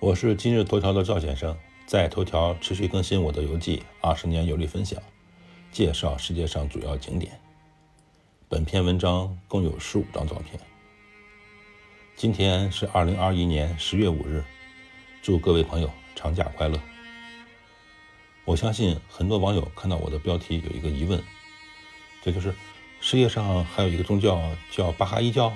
[0.00, 5.02] 我是今日头条的赵先生，在头条持续更新我的游记，二十年游历分享，
[5.72, 7.40] 介绍世界上主要景点。
[8.48, 10.60] 本篇文章共有十五张照片。
[12.14, 14.44] 今天是二零二一年十月五日，
[15.20, 16.80] 祝各位朋友长假快乐。
[18.44, 21.20] 我相信很多网友看到我的标题有一个疑问，
[22.22, 22.54] 这就是
[23.00, 24.40] 世界上还有一个宗教
[24.70, 25.52] 叫巴哈伊教，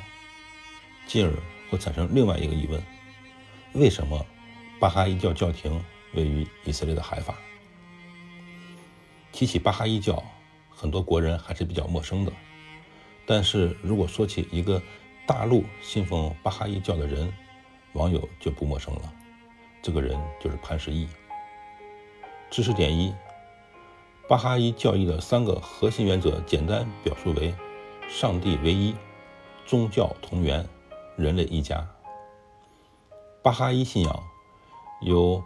[1.07, 1.33] 进而
[1.71, 2.83] 会产生另外一个疑问：
[3.75, 4.27] 为什么？
[4.83, 5.81] 巴哈伊教教廷
[6.13, 7.37] 位于以色列的海法。
[9.31, 10.21] 提起巴哈伊教，
[10.71, 12.33] 很多国人还是比较陌生的。
[13.25, 14.83] 但是如果说起一个
[15.25, 17.33] 大陆信奉巴哈伊教的人，
[17.93, 19.13] 网友就不陌生了。
[19.81, 21.07] 这个人就是潘石屹。
[22.51, 23.15] 知识点一：
[24.29, 27.55] 巴哈伊教义的三个核心原则，简单表述为：
[28.09, 28.97] 上帝唯一，
[29.65, 30.69] 宗教同源，
[31.17, 31.87] 人类一家。
[33.45, 34.32] 巴哈伊信仰。
[35.05, 35.43] 由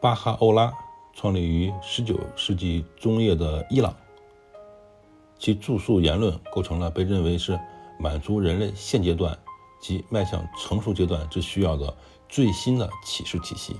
[0.00, 0.72] 巴哈欧拉
[1.12, 3.94] 创立于19世纪中叶的伊朗，
[5.38, 7.58] 其著述言论构成了被认为是
[7.98, 9.38] 满足人类现阶段
[9.80, 11.96] 及迈向成熟阶段之需要的
[12.28, 13.76] 最新的启示体系。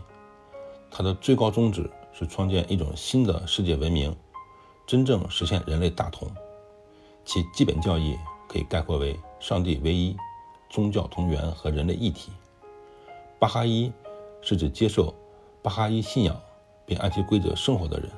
[0.91, 4.15] 它的最高宗旨是创建一种新的世界文明，
[4.87, 6.31] 真正实现人类大同。
[7.25, 8.17] 其基本教义
[8.49, 10.17] 可以概括为：上帝唯一，
[10.71, 12.31] 宗教同源和人类一体。
[13.41, 13.93] 巴哈伊。
[14.45, 15.15] 是指接受
[15.63, 16.39] 巴哈伊信仰
[16.85, 18.11] 并按其规则生活的人，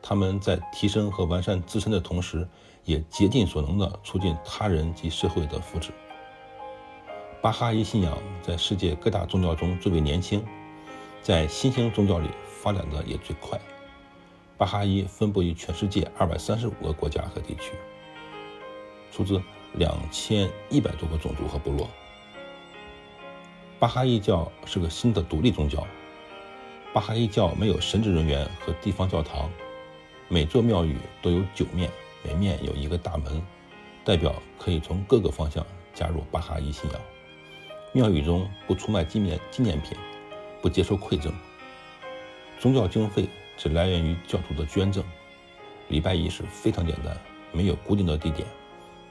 [0.00, 2.48] 他们在提升和完善自身的同时，
[2.84, 5.90] 也竭尽所能地促进他人及社会的福祉。
[7.42, 10.42] 巴哈伊信仰在世界各大宗教中最为年轻，
[11.20, 13.60] 在新兴宗教里发展的也最快。
[14.56, 17.72] 巴哈伊分布于全世界二百三十五个国家和地区，
[19.10, 19.42] 出自
[19.74, 21.90] 两千一百多个种族和部落。
[23.82, 25.84] 巴哈伊教是个新的独立宗教。
[26.92, 29.50] 巴哈伊教没有神职人员和地方教堂，
[30.28, 31.90] 每座庙宇都有九面，
[32.22, 33.42] 每面有一个大门，
[34.04, 37.00] 代表可以从各个方向加入巴哈伊信仰。
[37.90, 39.98] 庙宇中不出卖纪念纪念品，
[40.60, 41.34] 不接受馈赠。
[42.60, 45.02] 宗教经费只来源于教徒的捐赠。
[45.88, 47.18] 礼拜仪式非常简单，
[47.50, 48.46] 没有固定的地点，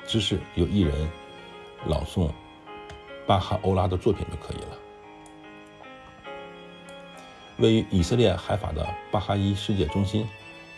[0.08, 0.96] 只是由一人
[1.88, 2.32] 朗诵。
[3.28, 4.78] 巴哈欧拉的作品就可以了。
[7.58, 10.28] 位于以色列海法的巴哈伊世界中心，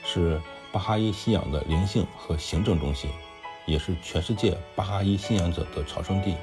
[0.04, 3.10] 是巴哈伊信仰的灵性和行政中心，
[3.66, 6.36] 也是全世界巴哈伊信仰者的朝圣地。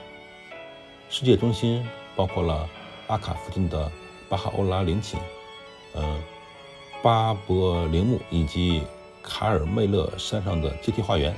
[1.10, 1.86] 世界中心
[2.16, 2.68] 包括了
[3.06, 3.92] 阿卡附近的
[4.28, 5.18] 巴哈欧拉陵寝，
[5.94, 6.22] 嗯，
[7.02, 8.82] 巴伯陵墓以及
[9.22, 11.36] 卡尔梅勒山上的阶梯花园，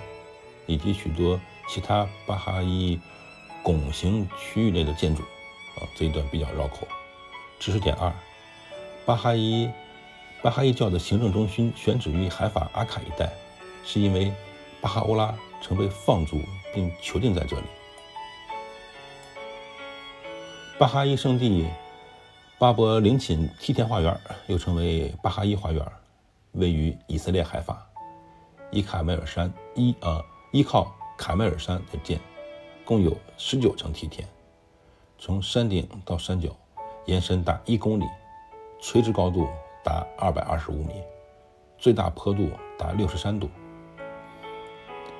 [0.66, 3.00] 以及许多其他巴哈伊。
[3.62, 6.86] 拱形区域内的建筑，啊，这一段比较绕口。
[7.58, 8.12] 知识点二：
[9.06, 9.70] 巴哈伊
[10.42, 13.30] 巴哈伊教的行政中心选址于海法阿卡一带，
[13.84, 14.32] 是因为
[14.80, 16.40] 巴哈欧拉曾被放逐
[16.74, 17.62] 并囚禁在这里。
[20.78, 21.64] 巴哈伊圣地
[22.58, 25.86] 巴伯陵寝梯田花园，又称为巴哈伊花园，
[26.52, 27.86] 位于以色列海法，
[28.72, 32.20] 依卡梅尔山依啊依靠卡梅尔山而建。
[32.84, 34.28] 共有十九层梯田，
[35.18, 36.56] 从山顶到山脚
[37.06, 38.04] 延伸达一公里，
[38.80, 39.48] 垂直高度
[39.84, 40.94] 达二百二十五米，
[41.78, 43.48] 最大坡度达六十三度。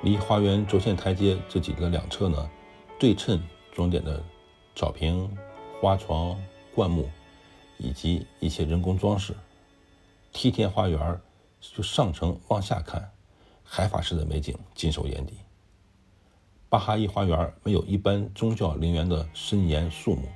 [0.01, 2.49] 离花园轴线台阶这几个两侧呢，
[2.99, 3.41] 对称
[3.71, 4.21] 装点的
[4.75, 5.33] 草坪、
[5.79, 6.37] 花床、
[6.75, 7.09] 灌木
[7.77, 9.33] 以及一些人工装饰。
[10.33, 11.21] 梯田花园
[11.61, 13.09] 就上层往下看，
[13.63, 15.35] 海法式的美景尽收眼底。
[16.73, 20.27] 巴哈伊花园没有一般宗教陵园的森严肃穆，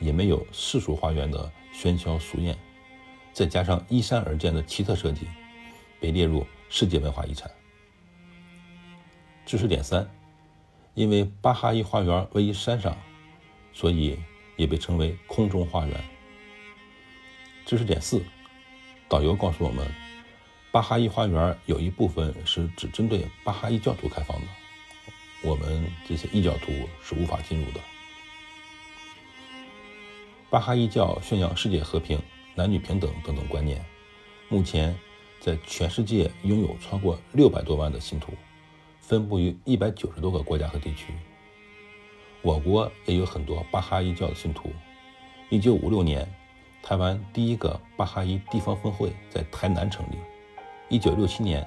[0.00, 2.56] 也没有世俗花园的喧嚣俗艳，
[3.34, 5.26] 再加上依山而建的奇特设计，
[6.00, 7.50] 被列入世界文化遗产。
[9.44, 10.08] 知识点三：
[10.94, 12.96] 因为巴哈伊花园位于山上，
[13.74, 14.18] 所以
[14.56, 16.02] 也被称为空中花园。
[17.66, 18.24] 知识点四：
[19.06, 19.86] 导游告诉我们，
[20.72, 24.46] 巴哈伊花园有一部分是只针对巴哈伊教徒开放的。
[25.42, 27.80] 我们这些异教徒是无法进入的。
[30.50, 32.20] 巴哈伊教宣扬世界和平、
[32.54, 33.84] 男女平等等等观念，
[34.48, 34.98] 目前
[35.40, 38.32] 在全世界拥有超过六百多万的信徒，
[39.00, 41.12] 分布于一百九十多个国家和地区。
[42.42, 44.72] 我国也有很多巴哈伊教的信徒。
[45.50, 46.28] 一九五六年，
[46.82, 50.16] 台湾第一个巴哈伊地方分会在台南成立。
[50.88, 51.66] 一九六七年，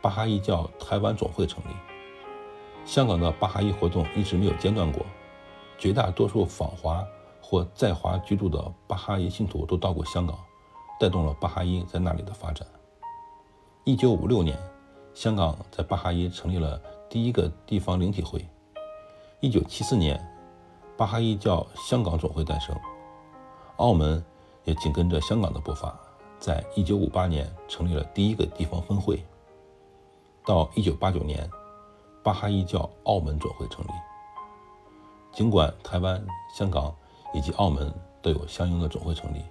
[0.00, 1.95] 巴哈伊教台湾总会成立。
[2.86, 5.04] 香港的巴哈伊活动一直没有间断过，
[5.76, 7.04] 绝大多数访华
[7.42, 10.38] 或在华居住的巴哈伊信徒都到过香港，
[11.00, 12.66] 带动了巴哈伊在那里的发展。
[13.82, 14.56] 一九五六年，
[15.14, 16.80] 香港在巴哈伊成立了
[17.10, 18.46] 第一个地方灵体会。
[19.40, 20.24] 一九七四年，
[20.96, 22.74] 巴哈伊教香港总会诞生。
[23.78, 24.24] 澳门
[24.64, 25.98] 也紧跟着香港的步伐，
[26.38, 29.22] 在一九五八年成立了第一个地方分会。
[30.44, 31.50] 到一九八九年，
[32.26, 33.90] 巴哈伊教澳门总会成立。
[35.30, 36.20] 尽管台湾、
[36.52, 36.92] 香港
[37.32, 39.44] 以及澳门都有相应的总会成立，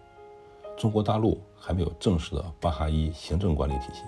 [0.75, 4.01] 中国大陆还没有正式的巴哈伊行政管理体系。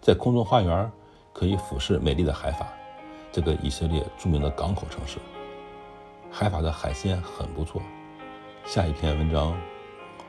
[0.00, 0.90] 在空中花园
[1.34, 2.66] 可以俯视美丽的海法，
[3.30, 5.18] 这个以色列著名的港口城市。
[6.30, 7.82] 海法的海鲜很不错。
[8.64, 9.54] 下一篇文章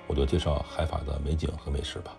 [0.06, 2.12] 我就介绍海法的美景和美食吧。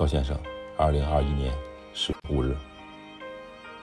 [0.00, 0.34] 高先生，
[0.78, 1.52] 二零二一年
[1.92, 2.56] 十五日。